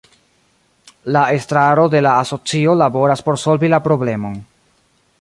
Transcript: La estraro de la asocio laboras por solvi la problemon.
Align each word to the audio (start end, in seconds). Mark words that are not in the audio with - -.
La 1.15 1.25
estraro 1.33 1.85
de 1.95 2.01
la 2.01 2.15
asocio 2.21 2.73
laboras 2.79 3.21
por 3.29 3.37
solvi 3.45 3.73
la 3.77 3.83
problemon. 3.91 4.45